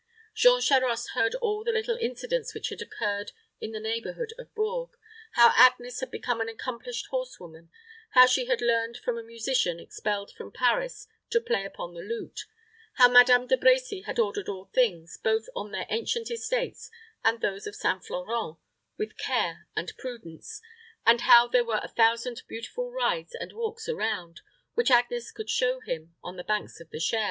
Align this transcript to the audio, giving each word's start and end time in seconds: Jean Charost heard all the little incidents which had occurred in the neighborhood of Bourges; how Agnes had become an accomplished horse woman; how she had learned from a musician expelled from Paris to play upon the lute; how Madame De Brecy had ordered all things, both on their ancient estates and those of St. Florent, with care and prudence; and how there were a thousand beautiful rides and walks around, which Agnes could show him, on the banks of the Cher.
Jean 0.33 0.59
Charost 0.61 1.09
heard 1.09 1.35
all 1.35 1.63
the 1.63 1.71
little 1.71 1.95
incidents 1.97 2.55
which 2.55 2.69
had 2.69 2.81
occurred 2.81 3.33
in 3.59 3.71
the 3.71 3.79
neighborhood 3.79 4.33
of 4.39 4.51
Bourges; 4.55 4.97
how 5.33 5.53
Agnes 5.55 5.99
had 5.99 6.09
become 6.09 6.41
an 6.41 6.49
accomplished 6.49 7.05
horse 7.11 7.39
woman; 7.39 7.69
how 8.13 8.25
she 8.25 8.45
had 8.47 8.61
learned 8.63 8.97
from 8.97 9.19
a 9.19 9.23
musician 9.23 9.79
expelled 9.79 10.31
from 10.31 10.51
Paris 10.51 11.07
to 11.29 11.39
play 11.39 11.63
upon 11.65 11.93
the 11.93 12.01
lute; 12.01 12.47
how 12.95 13.07
Madame 13.09 13.45
De 13.45 13.55
Brecy 13.55 14.03
had 14.05 14.17
ordered 14.17 14.49
all 14.49 14.65
things, 14.73 15.19
both 15.23 15.47
on 15.55 15.69
their 15.69 15.85
ancient 15.91 16.31
estates 16.31 16.89
and 17.23 17.39
those 17.39 17.67
of 17.67 17.75
St. 17.75 18.03
Florent, 18.03 18.57
with 18.97 19.17
care 19.19 19.67
and 19.75 19.95
prudence; 19.99 20.63
and 21.05 21.21
how 21.21 21.47
there 21.47 21.63
were 21.63 21.79
a 21.83 21.87
thousand 21.87 22.41
beautiful 22.47 22.91
rides 22.91 23.35
and 23.35 23.53
walks 23.53 23.87
around, 23.87 24.41
which 24.73 24.89
Agnes 24.89 25.31
could 25.31 25.51
show 25.51 25.79
him, 25.79 26.15
on 26.23 26.37
the 26.37 26.43
banks 26.43 26.79
of 26.79 26.89
the 26.89 26.99
Cher. 26.99 27.19